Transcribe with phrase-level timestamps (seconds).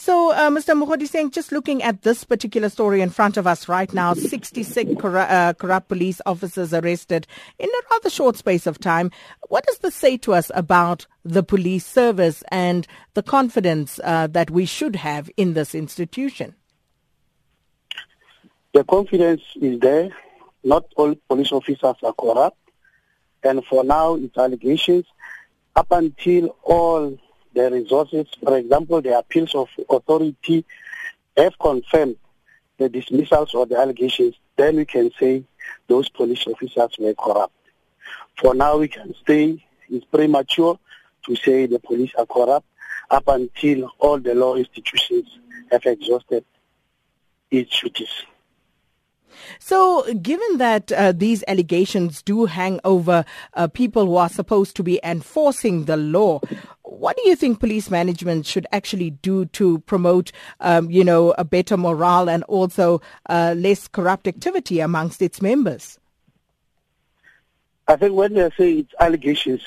[0.00, 0.72] So, uh, Mr.
[0.82, 5.30] Mogodiseng, just looking at this particular story in front of us right now, 66 corrupt,
[5.30, 7.26] uh, corrupt police officers arrested
[7.58, 9.10] in a rather short space of time.
[9.48, 14.50] What does this say to us about the police service and the confidence uh, that
[14.50, 16.54] we should have in this institution?
[18.72, 20.16] The confidence is there.
[20.64, 22.56] Not all police officers are corrupt.
[23.42, 25.04] And for now, it's allegations.
[25.76, 27.18] Up until all
[27.54, 30.64] the resources, for example, the appeals of authority
[31.36, 32.16] have confirmed
[32.78, 35.44] the dismissals or the allegations, then we can say
[35.88, 37.54] those police officers were corrupt.
[38.40, 40.78] For now, we can say it's premature
[41.26, 42.66] to say the police are corrupt
[43.10, 45.38] up until all the law institutions
[45.70, 46.44] have exhausted
[47.50, 48.24] its duties.
[49.58, 54.82] So, given that uh, these allegations do hang over uh, people who are supposed to
[54.82, 56.40] be enforcing the law,
[57.00, 61.44] what do you think police management should actually do to promote, um, you know, a
[61.44, 65.98] better morale and also uh, less corrupt activity amongst its members?
[67.88, 69.62] I think when they say it's allegations,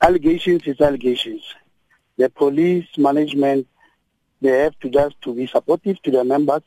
[0.00, 1.42] allegations is allegations.
[2.16, 3.66] The police management,
[4.40, 6.62] they have to just to be supportive to their members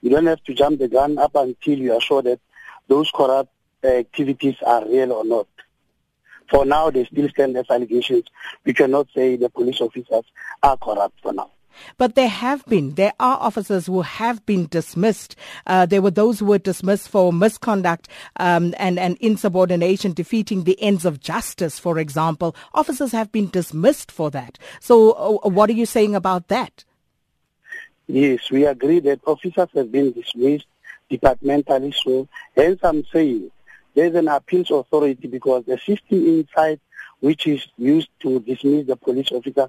[0.00, 2.40] you don't have to jump the gun up until you are sure that
[2.86, 5.48] those corrupt activities are real or not.
[6.50, 8.24] For now, they still stand as allegations.
[8.64, 10.24] We cannot say the police officers
[10.62, 11.50] are corrupt for now.
[11.96, 15.36] But there have been, there are officers who have been dismissed.
[15.66, 20.80] Uh, there were those who were dismissed for misconduct um, and, and insubordination, defeating the
[20.82, 22.56] ends of justice, for example.
[22.74, 24.58] Officers have been dismissed for that.
[24.80, 25.12] So,
[25.44, 26.84] uh, what are you saying about that?
[28.06, 30.66] Yes, we agree that officers have been dismissed
[31.10, 32.26] departmentally, so
[32.56, 33.50] hence I'm saying
[33.98, 36.78] there's an appeals authority because the system inside
[37.18, 39.68] which is used to dismiss the police officers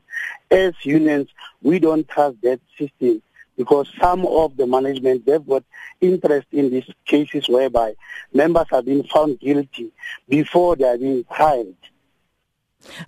[0.51, 1.29] as unions,
[1.63, 3.23] we don't trust that system
[3.57, 5.63] because some of the management, they've got
[5.99, 7.95] interest in these cases whereby
[8.31, 9.91] members have been found guilty
[10.29, 11.73] before they are being tried.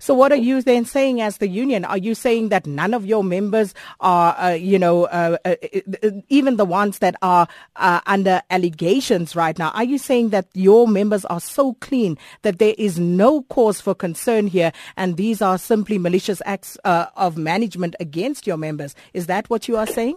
[0.00, 1.84] So what are you then saying as the union?
[1.84, 5.54] Are you saying that none of your members are, uh, you know, uh, uh,
[6.02, 10.46] uh even the ones that are uh, under allegations right now, are you saying that
[10.54, 15.40] your members are so clean that there is no cause for concern here and these
[15.40, 18.94] are simply malicious acts uh, of management against your members?
[19.14, 20.16] Is that what you are saying?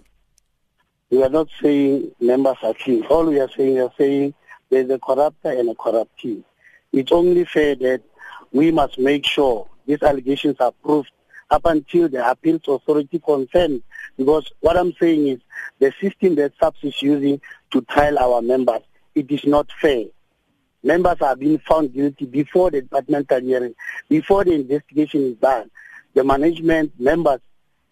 [1.09, 3.05] We are not saying members are clean.
[3.05, 4.33] All we are saying, are saying
[4.69, 6.43] there's a corrupter and a corruptee.
[6.91, 8.01] It's only fair that
[8.55, 11.11] we must make sure these allegations are proved
[11.51, 13.81] up until the appeals authority confirms.
[14.17, 15.39] Because what I'm saying is
[15.79, 18.79] the system that SAPS is using to trial our members,
[19.13, 20.05] it is not fair.
[20.83, 23.75] Members are being found guilty before the departmental hearing,
[24.07, 25.69] before the investigation is done.
[26.13, 27.41] The management members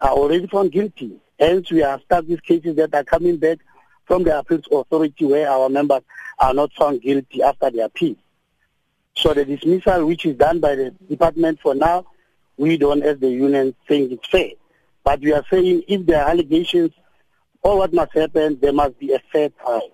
[0.00, 1.20] are already found guilty.
[1.38, 3.58] Hence, we have stuck with cases that are coming back
[4.06, 6.02] from the appeals authority where our members
[6.38, 8.16] are not found guilty after the appeal.
[9.16, 12.06] So the dismissal, which is done by the department for now,
[12.56, 14.50] we don't, as the union, think it's fair.
[15.04, 16.92] But we are saying if there are allegations
[17.62, 19.90] or what must happen, there must be a fair trial.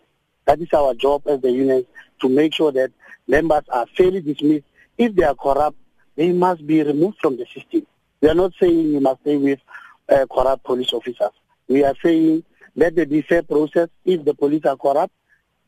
[0.46, 1.86] That is our job as the union
[2.20, 2.92] to make sure that
[3.26, 4.64] members are fairly dismissed.
[4.98, 5.76] If they are corrupt,
[6.16, 7.86] they must be removed from the system.
[8.20, 9.60] We are not saying you must stay with
[10.08, 11.30] uh, corrupt police officers.
[11.68, 12.44] We are saying
[12.76, 13.88] let there be fair process.
[14.04, 15.12] If the police are corrupt,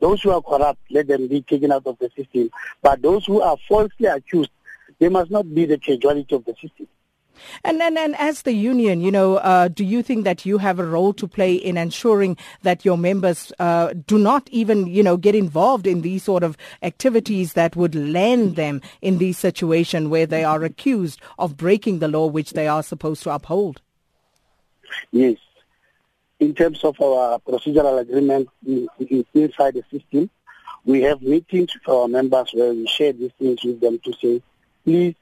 [0.03, 2.51] those who are corrupt, let them be taken out of the system.
[2.83, 4.51] But those who are falsely accused,
[4.99, 6.89] they must not be the casualty of the system.
[7.65, 10.81] And, and, and as the union, you know, uh, do you think that you have
[10.81, 15.17] a role to play in ensuring that your members uh, do not even, you know,
[15.17, 20.27] get involved in these sort of activities that would land them in these situations where
[20.27, 23.81] they are accused of breaking the law which they are supposed to uphold?
[25.13, 25.37] Yes,
[26.43, 28.49] in terms of our procedural agreement
[29.33, 30.29] inside the system,
[30.85, 34.43] we have meetings with our members where we share these things with them to say,
[34.85, 35.15] please,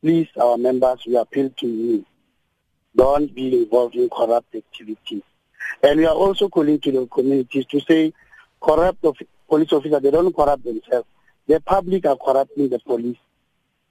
[0.00, 2.06] please, our members, we appeal to you.
[2.94, 5.22] Don't be involved in corrupt activities.
[5.82, 8.12] And we are also calling to the communities to say,
[8.60, 9.04] corrupt
[9.48, 11.08] police officers, they don't corrupt themselves.
[11.48, 13.18] The public are corrupting the police.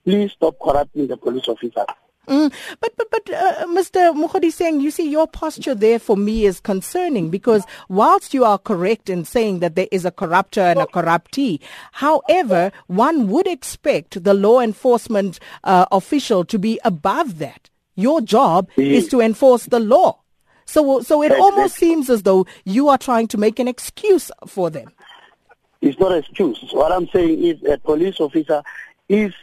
[0.02, 1.84] Please stop corrupting the police officers.
[2.26, 4.14] Mm, but but but uh, Mr.
[4.14, 9.10] Mogodiseng, you see, your posture there for me is concerning because whilst you are correct
[9.10, 11.60] in saying that there is a corruptor and a corruptee,
[11.92, 17.68] however, one would expect the law enforcement uh, official to be above that.
[17.94, 20.18] Your job is to enforce the law.
[20.64, 24.70] So so it almost seems as though you are trying to make an excuse for
[24.70, 24.90] them.
[25.82, 26.58] It's not an excuse.
[26.72, 28.62] What I'm saying is a police officer
[29.08, 29.34] is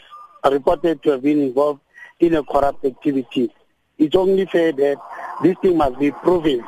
[0.50, 1.82] reported to have been involved
[2.22, 3.52] in a corrupt activity.
[3.98, 4.98] It's only fair that
[5.44, 6.62] this thing must be proven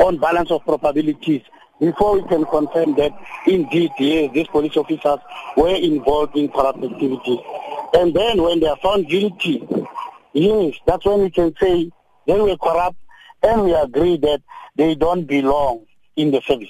[0.00, 1.42] on balance of probabilities
[1.80, 3.12] before we can confirm that
[3.46, 5.18] indeed, yes, these police officers
[5.56, 7.38] were involved in corrupt activities.
[7.94, 9.66] And then when they are found guilty,
[10.32, 11.90] yes, that's when we can say
[12.26, 12.96] they were corrupt
[13.42, 14.42] and we agree that
[14.74, 15.86] they don't belong
[16.16, 16.68] in the service.